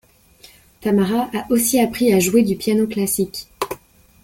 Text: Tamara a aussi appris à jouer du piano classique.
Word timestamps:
Tamara 0.81 1.29
a 1.31 1.45
aussi 1.51 1.79
appris 1.79 2.11
à 2.11 2.19
jouer 2.19 2.41
du 2.41 2.55
piano 2.55 2.87
classique. 2.87 3.47